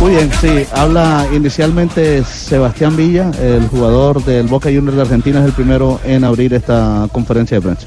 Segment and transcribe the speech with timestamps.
[0.00, 5.46] Muy bien, sí, habla inicialmente Sebastián Villa, el jugador del Boca Juniors de Argentina, es
[5.46, 7.86] el primero en abrir esta conferencia de prensa.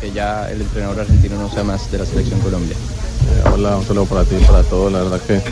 [0.00, 2.76] Que ya el entrenador argentino no sea más de la selección Colombia.
[2.76, 4.92] Eh, hola, un saludo para ti y para todos.
[4.92, 5.42] La verdad que eh,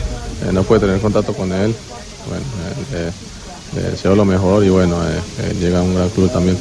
[0.51, 1.75] no puede tener contacto con él.
[2.27, 2.45] Bueno,
[2.93, 3.11] eh,
[3.75, 4.95] le deseo lo mejor y bueno,
[5.59, 6.57] llega a un gran club también.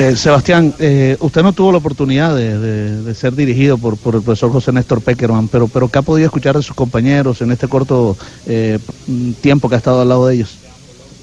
[0.00, 4.50] Eh, Sebastián, eh, usted no tuvo la oportunidad de, ser dirigido por, por, el profesor
[4.50, 8.16] José Néstor Peckerman, pero, pero ¿qué ha podido escuchar de sus compañeros en este corto
[8.46, 8.78] eh,
[9.42, 10.52] tiempo que ha estado al lado de ellos?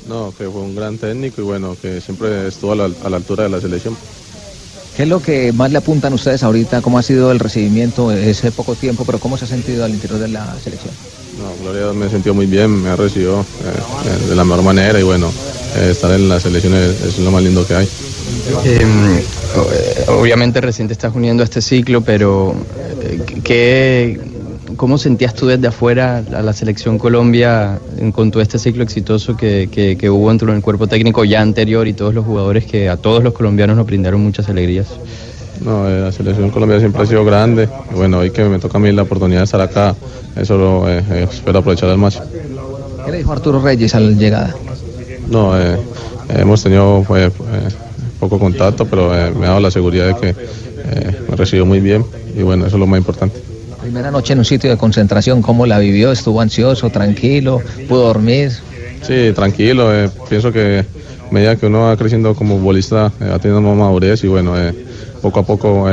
[0.08, 3.18] No, que fue un gran técnico y bueno, que siempre estuvo a la, a la
[3.18, 3.98] altura de la selección.
[4.96, 6.84] ¿Qué es lo que más le apuntan ustedes ahorita?
[6.84, 10.20] ¿Cómo ha sido el recibimiento ese poco tiempo, pero cómo se ha sentido al interior
[10.20, 10.94] de la selección?
[11.40, 13.44] No, Gloria me he sentido muy bien, me ha recibido
[14.30, 15.32] de la mejor manera y bueno,
[15.82, 17.90] estar en la selección es lo más lindo que hay.
[18.64, 19.22] Em,
[20.08, 22.56] obviamente recién te estás uniendo a este ciclo, pero
[23.02, 24.20] eh, ¿qué,
[24.76, 27.80] ¿cómo sentías tú desde afuera a la selección Colombia
[28.14, 31.94] con todo este ciclo exitoso que, que, hubo dentro del cuerpo técnico ya anterior y
[31.94, 34.88] todos los jugadores que a todos los colombianos nos brindaron muchas alegrías?
[35.62, 37.68] No, eh, la selección Colombia siempre ha sido grande.
[37.96, 39.96] Bueno, hoy que me toca a mí la oportunidad de estar acá,
[40.36, 42.26] eso lo eh, espero aprovechar al máximo.
[43.06, 44.56] ¿Qué le dijo Arturo Reyes a la llegada?
[45.30, 45.54] No,
[46.30, 47.32] hemos tenido fue,
[48.20, 51.80] poco contacto, pero eh, me ha dado la seguridad de que eh, me recibió muy
[51.80, 53.40] bien y bueno, eso es lo más importante.
[53.82, 56.12] Primera noche en un sitio de concentración, ¿cómo la vivió?
[56.12, 57.62] ¿Estuvo ansioso, tranquilo?
[57.88, 58.52] ¿Pudo dormir?
[59.02, 59.94] Sí, tranquilo.
[59.94, 60.86] Eh, pienso que
[61.30, 64.54] a medida que uno va creciendo como bolista, ha tenido más madurez y bueno,
[65.22, 65.88] poco a poco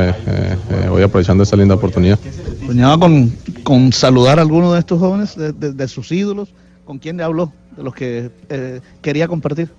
[0.89, 2.19] voy aprovechando esta linda oportunidad.
[2.65, 3.31] ¿Soñaba con,
[3.63, 6.49] con saludar a alguno de estos jóvenes, de, de sus ídolos?
[6.83, 7.51] ¿Con quién le habló?
[7.77, 8.29] De los que
[9.01, 9.69] quería compartir.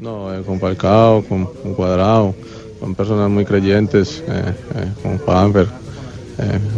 [0.00, 2.34] No, eh, con Falcao, con, Cuadrado,
[2.80, 5.66] con personas muy creyentes, eh, eh, con Juanfer.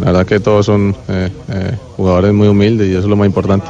[0.00, 0.94] la verdad que todos son
[1.96, 3.66] jugadores muy humildes y eso es lo más importante.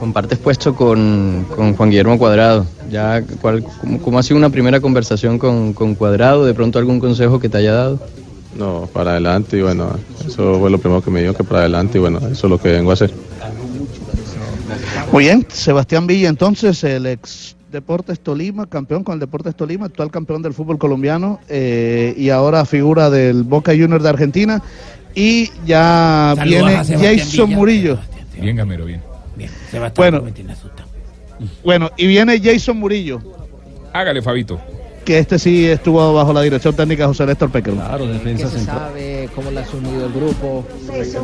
[0.00, 1.44] Compartes puesto con,
[1.76, 2.66] Juan Guillermo Cuadrado.
[2.90, 3.64] Ya, ¿cuál,
[4.02, 6.46] cómo, ha sido una primera conversación con, con Cuadrado?
[6.46, 7.98] ¿De pronto algún consejo que te haya dado?
[8.56, 11.98] No, para adelante y bueno, eso fue lo primero que me dijo que para adelante
[11.98, 13.12] y bueno, eso es lo que vengo a hacer.
[15.12, 20.10] Muy bien, Sebastián Villa entonces, el ex Deportes Tolima, campeón con el Deportes Tolima, actual
[20.10, 24.62] campeón del fútbol colombiano eh, y ahora figura del Boca Juniors de Argentina.
[25.14, 27.98] Y ya viene Jason Murillo.
[28.40, 29.02] Bien, Gamero, bien.
[29.36, 29.50] bien.
[29.96, 30.24] Bueno,
[31.64, 33.20] bueno, y viene Jason Murillo.
[33.92, 34.60] Hágale, Fabito
[35.04, 37.86] que este sí estuvo bajo la dirección técnica de José Néstor Peckerman.
[37.86, 39.28] Claro, defensa ¿Qué se sabe?
[39.34, 40.66] ¿Cómo le ha asumido el grupo?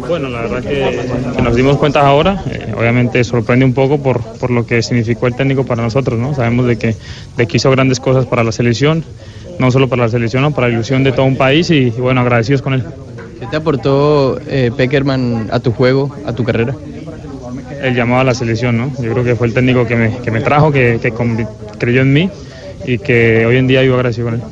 [0.06, 4.50] Bueno, la verdad que, nos dimos cuenta ahora, eh, obviamente sorprende un poco por, por
[4.50, 6.34] lo que significó el técnico para nosotros, ¿no?
[6.34, 6.94] Sabemos de que,
[7.36, 9.04] de que hizo grandes cosas para la selección,
[9.58, 12.20] no solo para la selección, sino para la ilusión de todo un país y, bueno,
[12.20, 12.84] agradecidos con él.
[13.38, 16.74] ¿Qué te aportó eh, Peckerman a tu juego, a tu carrera?
[17.82, 18.92] El llamado a la selección, ¿no?
[19.02, 21.12] Yo creo que fue el técnico que me, que me trajo, que, que
[21.78, 22.30] creyó en mí
[22.86, 24.42] y que hoy en día vivo agradecido con él.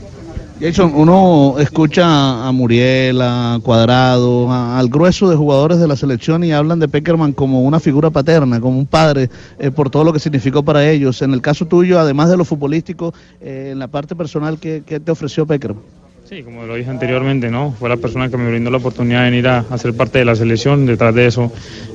[0.61, 6.51] Jason, uno escucha a Muriel, a Cuadrado, al grueso de jugadores de la selección y
[6.51, 9.31] hablan de Peckerman como una figura paterna, como un padre,
[9.61, 11.23] eh, por todo lo que significó para ellos.
[11.23, 15.13] En el caso tuyo, además de lo futbolístico, eh, en la parte personal, ¿qué, te
[15.13, 15.85] ofreció Peckerman?
[16.29, 17.73] Sí, como lo dije anteriormente, ¿no?
[17.73, 20.27] Fue la persona que me brindó la oportunidad de venir a, a ser parte de
[20.27, 20.85] la selección.
[20.85, 21.51] Detrás de eso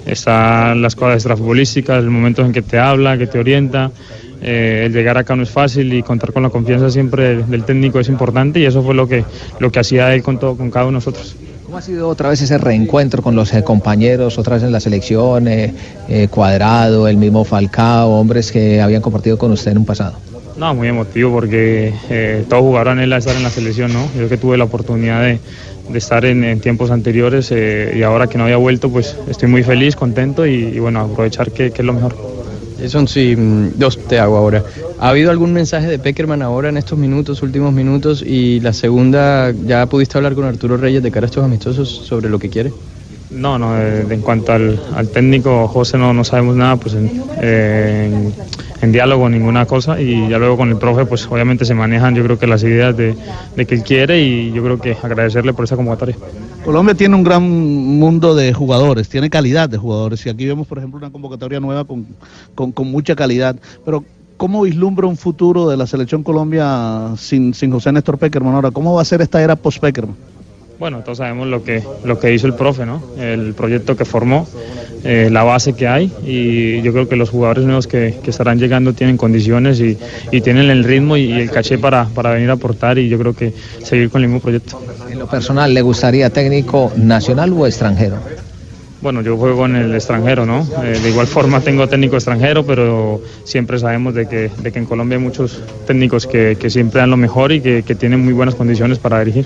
[0.07, 3.91] están las cosas extrafutbolísticas, el momento en que te habla, que te orienta.
[4.41, 7.99] Eh, el llegar acá no es fácil y contar con la confianza siempre del, técnico
[7.99, 9.23] es importante y eso fue lo que,
[9.59, 11.35] lo que hacía él con, todo, con cada uno de nosotros.
[11.63, 14.79] ¿Cómo ha sido otra vez ese reencuentro con los eh, compañeros, otra vez en la
[14.79, 15.73] selección, eh,
[16.31, 20.32] Cuadrado, el mismo Falcao, hombres que habían compartido con usted en un pasado?
[20.57, 21.93] No, muy emotivo porque
[22.49, 24.07] todos jugaron él a estar en la selección, ¿no?
[24.17, 25.39] Yo que tuve la oportunidad de,
[25.93, 30.45] estar en, tiempos anteriores y ahora que no había vuelto, pues estoy muy feliz, contento
[30.45, 32.15] y, bueno, aprovechar que es lo mejor.
[32.87, 34.63] Son sí, mm, dos te hago ahora.
[34.99, 38.21] ¿Ha habido algún mensaje de Peckerman ahora en estos minutos, últimos minutos?
[38.21, 42.29] Y la segunda, ¿ya pudiste hablar con Arturo Reyes de cara a estos amistosos sobre
[42.29, 42.73] lo que quiere?
[43.33, 48.33] No, no, en cuanto al, técnico, José, no, no sabemos nada, pues en,
[48.91, 52.37] diálogo ninguna cosa y ya luego con el profe, pues obviamente se manejan yo creo
[52.37, 53.15] que las ideas de,
[53.55, 56.17] de que él quiere y yo creo que agradecerle por esa convocatoria.
[56.65, 60.77] Colombia tiene un gran mundo de jugadores, tiene calidad de jugadores y aquí vemos, por
[60.77, 62.05] ejemplo, una convocatoria nueva con,
[62.55, 63.55] con, mucha calidad,
[63.85, 64.03] pero
[64.37, 68.71] ¿cómo vislumbra un futuro de la selección Colombia sin, sin José Néstor Peckerman ahora?
[68.71, 70.15] ¿Cómo va a ser esta era post-Peckerman?
[70.79, 73.01] Bueno, todos sabemos lo que, lo que hizo el profe, ¿no?
[73.17, 74.47] El proyecto que formó,
[75.03, 78.57] eh, la base que hay y yo creo que los jugadores nuevos que, que estarán
[78.57, 79.97] llegando tienen condiciones y,
[80.31, 83.33] y tienen el ritmo y, el caché para, para, venir a aportar y yo creo
[83.33, 83.53] que
[83.83, 84.81] seguir con el mismo proyecto.
[85.11, 88.15] En lo personal, ¿le gustaría técnico nacional o extranjero?
[89.01, 90.65] Bueno, yo juego en el extranjero, ¿no?
[90.81, 94.85] Eh, de igual forma tengo técnico extranjero, pero siempre sabemos de que, de que en
[94.85, 98.31] Colombia hay muchos técnicos que, que siempre dan lo mejor y que, que tienen muy
[98.31, 99.45] buenas condiciones para dirigir.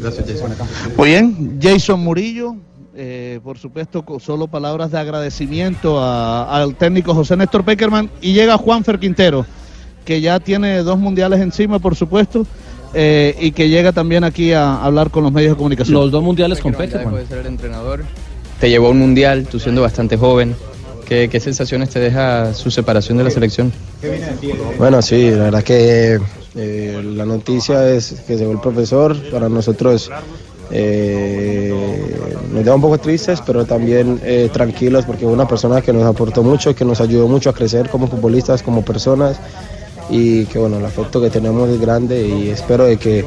[0.00, 0.50] Gracias, Jason.
[0.96, 2.56] Muy bien, Jason Murillo,
[2.94, 8.10] eh, por supuesto, solo palabras de agradecimiento a- al técnico José Néstor Peckerman.
[8.20, 9.46] Y llega Juanfer Quintero,
[10.04, 12.46] que ya tiene dos mundiales encima, por supuesto,
[12.94, 15.94] eh, y que llega también aquí a hablar con los medios de comunicación.
[15.94, 18.04] Los dos mundiales con Peckerman de ser el entrenador.
[18.58, 20.54] Te llevó a un mundial, tú siendo bastante joven.
[21.06, 23.72] ¿Qué, qué sensaciones te deja su separación de la selección?
[24.78, 26.20] Bueno, sí, la verdad que
[26.56, 29.16] eh, la noticia es que se fue el profesor.
[29.30, 30.10] Para nosotros
[30.70, 31.72] eh,
[32.52, 36.04] nos deja un poco tristes, pero también eh, tranquilos porque fue una persona que nos
[36.04, 39.38] aportó mucho, que nos ayudó mucho a crecer como futbolistas, como personas
[40.10, 43.24] y que bueno, el afecto que tenemos es grande y espero de que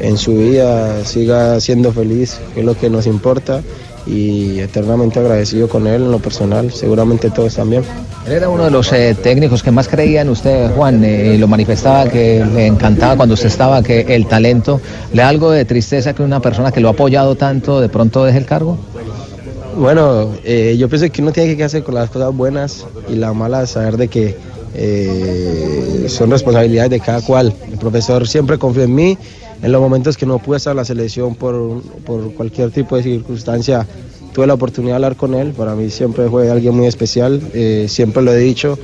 [0.00, 3.62] en su vida siga siendo feliz, que es lo que nos importa
[4.06, 7.82] y eternamente agradecido con él en lo personal, seguramente todos también.
[8.26, 11.38] Él era uno de los eh, técnicos que más creía en usted, Juan, eh, y
[11.38, 14.80] lo manifestaba que le encantaba cuando usted estaba, que el talento,
[15.12, 18.24] le da algo de tristeza que una persona que lo ha apoyado tanto de pronto
[18.24, 18.78] deje el cargo.
[19.76, 23.34] Bueno, eh, yo pienso que uno tiene que hacer con las cosas buenas y las
[23.34, 24.36] malas, saber de que
[24.76, 27.52] eh, son responsabilidades de cada cual.
[27.70, 29.18] El profesor siempre confió en mí.
[29.64, 33.02] En los momentos que no pude estar en la selección por, por cualquier tipo de
[33.02, 33.86] circunstancia,
[34.34, 35.52] tuve la oportunidad de hablar con él.
[35.52, 38.78] Para mí siempre fue alguien muy especial, eh, siempre lo he dicho.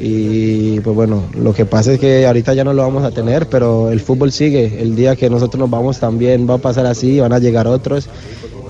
[0.00, 3.46] Y pues bueno, lo que pasa es que ahorita ya no lo vamos a tener,
[3.46, 4.80] pero el fútbol sigue.
[4.80, 8.08] El día que nosotros nos vamos también va a pasar así, van a llegar otros.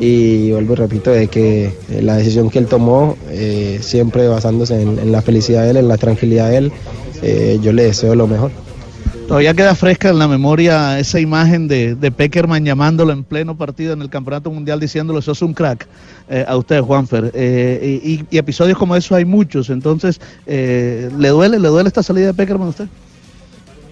[0.00, 4.82] Y vuelvo y repito de que eh, la decisión que él tomó, eh, siempre basándose
[4.82, 6.72] en, la felicidad de él, en la tranquilidad de él,
[7.62, 8.50] yo le deseo lo mejor.
[9.26, 13.92] Todavía queda fresca en la memoria esa imagen de, de Peckerman llamándolo en pleno partido
[13.92, 15.86] en el Campeonato Mundial diciéndolo, sos un crack
[16.28, 17.30] eh, a usted, Juanfer.
[17.34, 22.26] Eh, y, episodios como eso hay muchos, entonces, eh, ¿le duele le duele esta salida
[22.26, 22.86] de Peckerman a usted?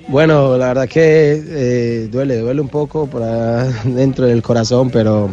[0.09, 5.31] Bueno, la verdad que duele, duele un poco por ahí dentro del corazón, pero,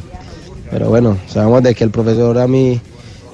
[0.69, 2.79] pero bueno, sabemos de que el profesor a mí,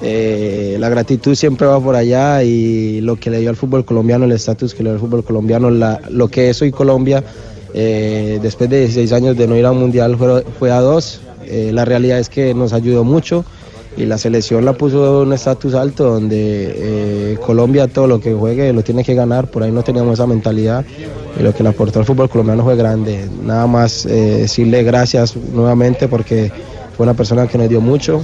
[0.06, 4.26] eh, la gratitud siempre va por allá y lo que le dio al fútbol colombiano,
[4.26, 7.24] el estatus que le dio al fútbol colombiano, lo que es hoy Colombia,
[7.74, 10.18] eh, después de 16 años de no ir a un mundial
[10.60, 11.22] fue, a dos.
[11.46, 13.46] Eh, la realidad es que nos ayudó mucho
[13.96, 18.82] y la selección la puso un estatus alto donde Colombia todo lo que juegue lo
[18.82, 20.84] tiene que ganar, por ahí no teníamos esa mentalidad
[21.40, 23.30] y lo que le aportó al fútbol colombiano fue grande.
[23.46, 26.52] Nada más decirle gracias nuevamente porque
[26.98, 28.22] fue una persona que nos dio mucho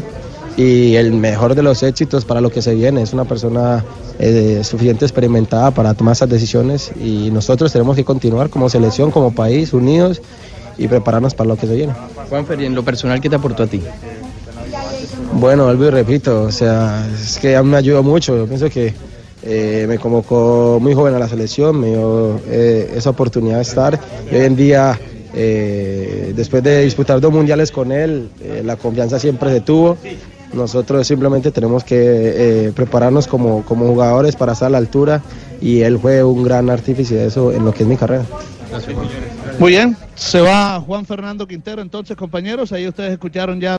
[0.59, 3.01] y el mejor de los éxitos para lo que se viene.
[3.01, 3.85] Es una persona
[4.19, 9.33] eh, suficiente experimentada para tomar esas decisiones y nosotros tenemos que continuar como selección, como
[9.33, 10.21] país, unidos
[10.77, 11.94] y prepararnos para lo que se viene.
[12.27, 13.81] Juanfer, y en lo personal, ¿qué te aportó a ti?
[15.31, 18.35] Bueno, vuelvo y repito, o sea, es que a mí me ayudó mucho.
[18.35, 18.94] Yo pienso que
[19.44, 23.97] eh, me convocó muy joven a la selección, me dio eh, esa oportunidad de estar.
[24.29, 25.00] Y hoy en día,
[25.33, 28.27] eh, después de disputar dos mundiales con él,
[28.65, 29.95] la confianza siempre se tuvo.
[30.54, 35.22] Nosotros simplemente tenemos que eh, prepararnos como, como jugadores para estar a la altura
[35.62, 38.25] y él fue un gran artífice de eso en lo que es mi carrera.
[39.60, 43.78] Muy bien, se va Juan Fernando Quintero entonces, compañeros, ahí ustedes escucharon ya